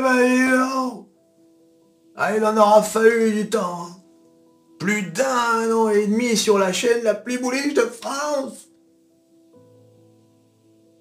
[0.00, 1.08] Ben non
[2.16, 3.88] Ah, il en aura fallu du temps.
[4.78, 8.68] Plus d'un an et demi sur la chaîne la plus bouliche de France.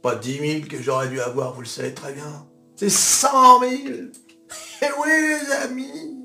[0.02, 2.48] Pas 10 000 que j'aurais dû avoir, vous le savez très bien.
[2.76, 3.72] C'est 100 000
[4.82, 6.16] Eh oui les amis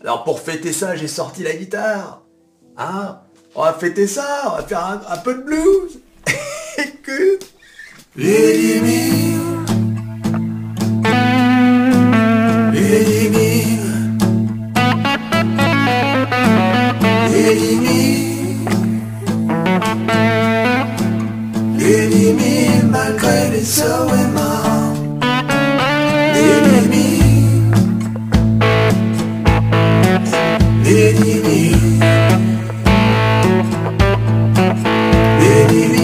[0.00, 2.22] Alors pour fêter ça, j'ai sorti la guitare.
[2.76, 3.20] Hein?
[3.54, 6.00] On va fêter ça, on va faire un, peu de blues.
[6.78, 7.50] Écoute
[8.14, 9.19] Les 10 000
[20.12, 24.90] 000 Les 10 000 malgré les hauts et bas
[30.84, 31.70] Les 10 000
[35.40, 35.99] Les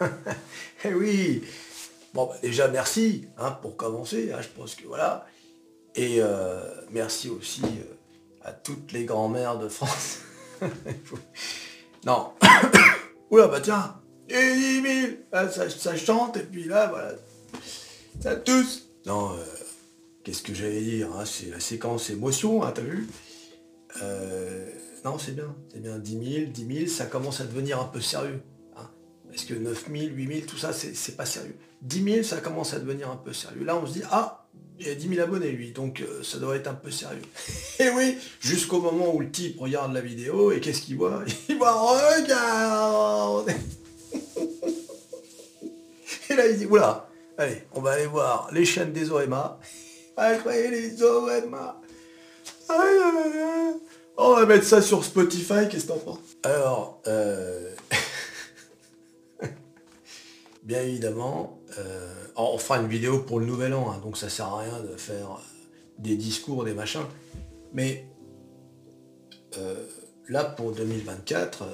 [0.84, 1.42] Eh oui
[2.14, 5.26] Bon, bah, déjà, merci, hein, pour commencer, hein, je pense que voilà.
[5.94, 7.94] Et euh, merci aussi euh,
[8.42, 10.20] à toutes les grand-mères de France.
[12.04, 12.32] non.
[13.30, 17.12] Oula, bah tiens, et 10 000, Ah, ça, chante, et puis là, voilà,
[18.20, 18.88] ça tousse.
[19.04, 19.44] Non, euh,
[20.24, 23.06] qu'est-ce que j'allais dire hein, C'est la séquence émotion, hein, t'as vu?
[25.04, 26.10] Non, c'est bien, c'est bien, 10
[26.40, 28.40] 000, 10 000, ça commence à devenir un peu sérieux.
[29.38, 31.54] Parce que 9 000, 8 000, tout ça, c'est pas sérieux.
[31.82, 33.62] 10 000, ça commence à devenir un peu sérieux.
[33.62, 34.48] Là, on se dit, ah,
[34.80, 37.22] il a 10 000 abonnés, lui, donc euh, ça doit être un peu sérieux.
[37.78, 41.22] Et oui, jusqu'au moment où le type regarde la vidéo, et qu'est-ce qu'il voit?
[41.48, 43.54] Il voit, regarde
[46.30, 49.60] Et là, il dit, oula, allez, on va aller voir les chaînes des OMA.
[50.16, 51.80] Allez, les OMA
[52.68, 53.74] aïe, aïe.
[54.16, 56.18] On va mettre ça sur Spotify, qu'est-ce que t'en penses?
[56.42, 57.70] Alors, euh...
[60.68, 64.44] bien évidemment, euh, on fera une vidéo pour le nouvel an, hein, donc ça sert
[64.44, 65.42] à rien de faire euh,
[65.98, 67.06] des discours, des machins.
[67.72, 68.04] Mais
[69.56, 69.82] euh,
[70.28, 71.66] là, pour 2024, euh,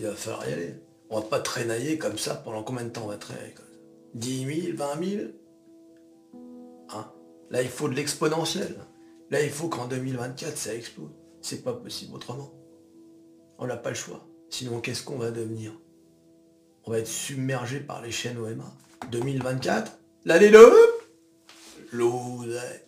[0.00, 0.74] il va falloir y aller.
[1.08, 3.78] On va pas traînailler comme ça pendant combien de temps on va traîner comme ça
[4.14, 5.22] 10 000, 20 000
[6.88, 7.12] Hein?
[7.50, 8.76] Là, il faut de l'exponentiel.
[9.30, 11.10] Là, il faut qu'en 2024, ça explose.
[11.42, 12.52] C'est pas possible autrement.
[13.58, 14.26] On n'a pas le choix.
[14.50, 15.72] Sinon, qu'est-ce qu'on va devenir?
[16.86, 18.64] On va être submergé par les chaînes OMA.
[19.10, 20.58] 2024 L'année de
[21.92, 22.80] L'oseille.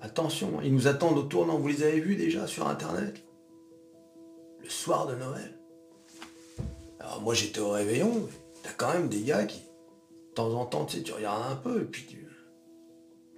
[0.00, 1.58] Attention, ils nous attendent au tournant.
[1.58, 3.24] Vous les avez vus déjà sur Internet
[4.62, 5.58] Le soir de Noël.
[6.98, 8.28] Alors moi, j'étais au réveillon.
[8.62, 11.56] T'as quand même des gars qui, de temps en temps, tu sais, tu regardes un
[11.56, 12.26] peu et puis tu...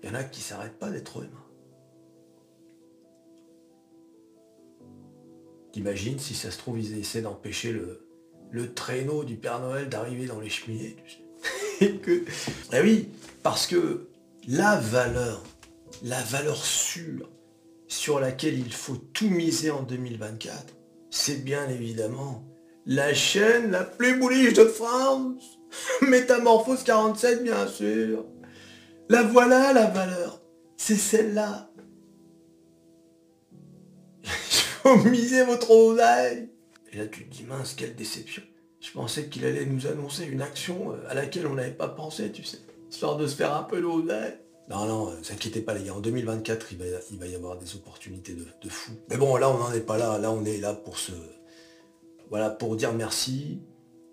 [0.02, 1.45] Il y en a qui s'arrêtent pas d'être humains.
[5.76, 8.08] T'imagines si ça se trouve, ils essaient d'empêcher le,
[8.50, 10.96] le traîneau du Père Noël d'arriver dans les cheminées.
[11.82, 12.24] Et que...
[12.72, 13.10] Ah oui,
[13.42, 14.08] parce que
[14.48, 15.42] la valeur,
[16.02, 17.28] la valeur sûre
[17.88, 20.74] sur laquelle il faut tout miser en 2024,
[21.10, 22.42] c'est bien évidemment
[22.86, 25.58] la chaîne la plus bouliche de France.
[26.00, 28.24] Métamorphose 47, bien sûr.
[29.10, 30.40] La voilà la valeur.
[30.78, 31.70] C'est celle-là.
[34.94, 36.48] Miser votre oseille.
[36.92, 38.42] Et là, tu te dis, mince, quelle déception.
[38.80, 42.30] Je pensais qu'il allait nous annoncer une action euh, à laquelle on n'avait pas pensé,
[42.30, 42.58] tu sais.
[42.90, 44.38] Histoire de se faire un peu l'oseille.
[44.68, 47.74] Non, non, ne vous inquiétez pas les gars, en 2024, il va, y avoir des
[47.74, 48.92] opportunités de, de fou.
[49.08, 50.18] Mais bon, là, on n'en est pas là.
[50.18, 51.12] Là, on est là pour se...
[52.30, 53.60] Voilà, pour dire merci.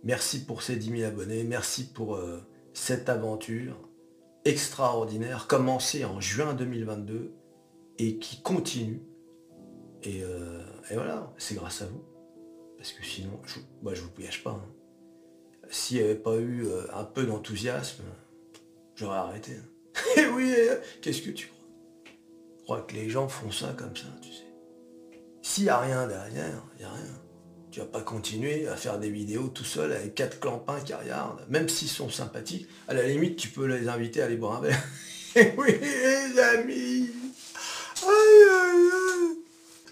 [0.03, 1.43] Merci pour ces 10 000 abonnés.
[1.43, 2.39] Merci pour euh,
[2.73, 3.77] cette aventure
[4.45, 7.33] extraordinaire, commencée en juin 2022
[7.99, 9.01] et qui continue.
[10.03, 12.03] Et, euh, et voilà, c'est grâce à vous.
[12.77, 14.51] Parce que sinon, je, bah, je vous piège pas.
[14.51, 14.69] hein.
[15.69, 18.03] S'il n'y avait pas eu euh, un peu d'enthousiasme,
[18.95, 19.53] j'aurais arrêté.
[19.53, 20.01] hein.
[20.21, 21.59] Et oui, euh, qu'est-ce que tu crois?
[22.57, 24.43] Je crois que les gens font ça comme ça, tu sais.
[25.41, 27.21] S'il n'y a rien derrière, il n'y a rien.
[27.71, 31.43] Tu vas pas continuer à faire des vidéos tout seul avec quatre clampins qui regardent,
[31.49, 32.67] même s'ils sont sympathiques.
[32.87, 34.83] À la limite, tu peux les inviter à aller boire un verre.
[35.35, 37.02] Et oui, les amis.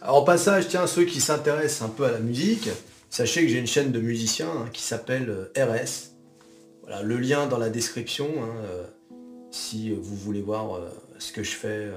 [0.04, 2.70] Alors au passage, tiens, ceux qui s'intéressent un peu à la musique,
[3.12, 6.16] sachez que j'ai une chaîne de musiciens hein, qui s'appelle euh, RS.
[6.82, 8.84] Voilà, le lien dans la description, hein, euh,
[9.52, 10.90] si vous voulez voir euh,
[11.20, 11.92] ce que je fais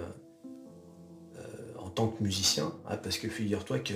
[1.78, 3.94] en tant que musicien, hein, parce que figure-toi que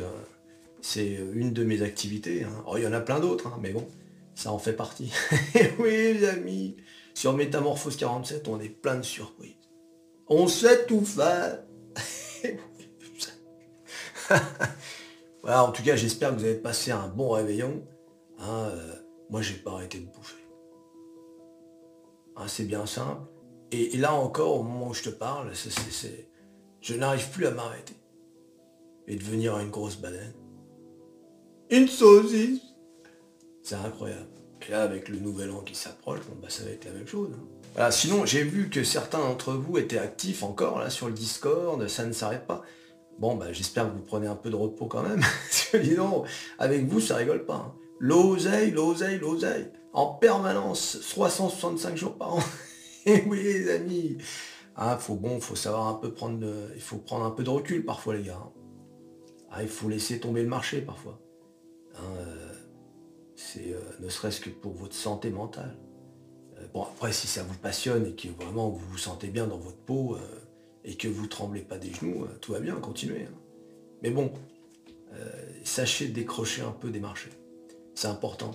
[0.81, 2.47] c'est une de mes activités.
[2.77, 3.87] il y en a plein d'autres, mais bon,
[4.35, 5.13] ça en fait partie.
[5.79, 6.77] Oui, les amis,
[7.13, 9.69] sur Métamorphose 47, on est plein de surprises.
[10.29, 11.59] On sait tout faire.
[15.43, 17.83] voilà, en tout cas, j'espère que vous avez passé un bon réveillon.
[18.39, 18.95] hein, euh,
[19.31, 20.37] moi, j'ai pas arrêté de bouffer.
[22.37, 23.23] Hein, c'est bien simple.
[23.71, 25.53] Et, là encore, au moment où je te parle,
[26.81, 27.95] je n'arrive plus à m'arrêter.
[29.07, 30.35] Et devenir une grosse baleine.
[31.71, 32.61] Une saucisse
[33.63, 34.29] C'est incroyable.
[34.67, 37.07] Et là, avec le nouvel an qui s'approche, bon, bah, ça va être la même
[37.07, 37.31] chose.
[37.77, 37.91] hein.
[37.91, 42.05] Sinon, j'ai vu que certains d'entre vous étaient actifs encore là sur le Discord, ça
[42.05, 42.63] ne s'arrête pas.
[43.19, 45.21] Bon, bah, j'espère que vous prenez un peu de repos quand même.
[45.71, 46.27] Parce dis donc,
[46.59, 47.57] avec vous, ça rigole pas.
[47.57, 47.75] hein.
[47.99, 49.71] L'oseille, l'oseille, l'oseille.
[49.93, 52.41] En permanence, 365 jours par an.
[53.07, 54.19] Et oui, les amis.
[54.77, 57.85] Ah, faut bon, faut savoir un peu prendre il faut prendre un peu de recul
[57.85, 58.41] parfois, les gars.
[58.41, 58.53] hein.
[59.51, 61.19] Ah, il faut laisser tomber le marché parfois.
[61.97, 62.53] Hein, euh,
[63.35, 65.77] c'est euh, ne serait-ce que pour votre santé mentale.
[66.59, 69.59] Euh, bon, après, si ça vous passionne et que vraiment vous vous sentez bien dans
[69.59, 70.17] votre peau
[70.89, 73.25] et que vous tremblez pas des genoux, euh, tout va bien, continuez.
[73.25, 73.39] hein.
[74.03, 74.33] Mais bon,
[75.13, 75.17] euh,
[75.63, 77.29] sachez décrocher un peu des marchés.
[77.95, 78.53] C'est important.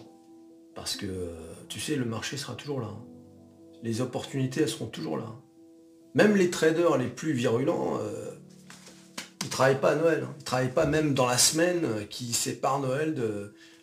[0.74, 1.36] Parce que, euh,
[1.70, 2.88] tu sais, le marché sera toujours là.
[2.88, 3.06] hein.
[3.84, 5.28] Les opportunités, elles seront toujours là.
[6.16, 8.00] Même les traders les plus virulents,
[9.44, 10.24] ils travaillent pas à Noël.
[10.24, 10.34] hein.
[10.40, 13.16] Ils travaillent pas même dans la semaine qui sépare Noël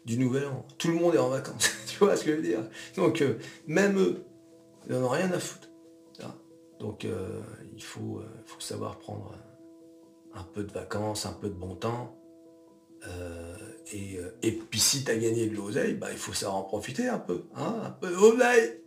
[0.06, 0.66] du Nouvel An.
[0.78, 1.70] Tout le monde est en vacances.
[1.86, 2.62] tu vois ce que je veux dire?
[2.96, 3.22] Donc,
[3.66, 4.24] même eux,
[4.88, 5.68] ils n'en ont rien à foutre.
[6.80, 7.42] Donc, euh,
[7.74, 12.16] il faut, euh, savoir prendre euh, un peu de vacances, un peu de bon temps.
[13.06, 13.56] Euh,
[13.92, 17.06] et, euh, puis si tu as gagné de l'oseille, bah, il faut savoir en profiter
[17.06, 17.44] un peu.
[17.54, 18.82] Hein un peu d'oseille.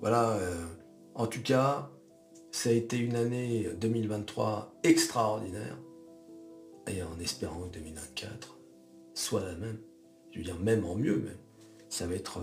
[0.00, 0.66] Voilà, euh,
[1.14, 1.90] en tout cas,
[2.50, 5.78] ça a été une année 2023 extraordinaire.
[6.86, 8.58] Et en espérant que 2024
[9.14, 9.78] soit la même.
[10.32, 11.38] Je veux dire, même en mieux, même.
[11.88, 12.40] Ça va être...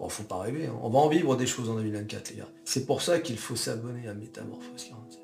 [0.00, 0.66] Bon, faut pas rêver.
[0.66, 0.76] hein.
[0.82, 2.48] On va en vivre des choses en 2024, les gars.
[2.64, 5.20] C'est pour ça qu'il faut s'abonner à Métamorphose 47.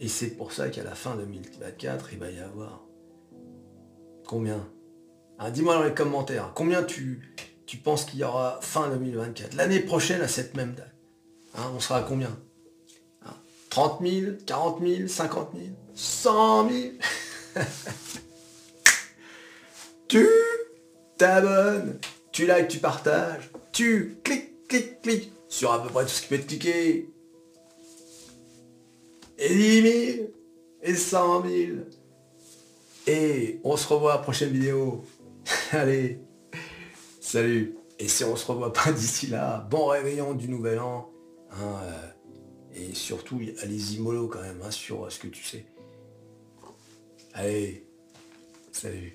[0.00, 2.84] Et c'est pour ça qu'à la fin 2024, il va y avoir...
[4.26, 4.68] Combien?
[5.38, 7.34] Hein, Dis-moi dans les commentaires, combien tu,
[7.66, 10.92] tu penses qu'il y aura fin 2024 L'année prochaine, à cette même date.
[11.54, 12.36] Hein, on sera à combien?
[13.24, 13.34] Hein
[13.70, 16.94] 30 000 40 000 50 000 100 000
[20.08, 20.26] Tu
[21.16, 21.98] t'abonnes,
[22.32, 26.28] tu likes, tu partages, tu cliques, cliques, cliques sur à peu près tout ce qui
[26.28, 27.08] peut être cliqué.
[29.38, 29.82] Et 10
[30.16, 30.28] 000
[30.82, 31.52] et 100 000.
[33.06, 35.04] Et on se revoit à la prochaine vidéo.
[35.72, 36.20] Allez,
[37.20, 37.76] salut.
[37.98, 41.10] Et si on se revoit pas d'ici là, bon réveillon du nouvel an.
[41.50, 42.08] hein, euh,
[42.74, 45.66] et surtout, allez-y mollo quand même hein, sur euh, ce que tu sais.
[47.34, 47.86] Allez,
[48.70, 49.14] salut.